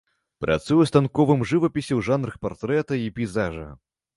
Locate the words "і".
3.05-3.17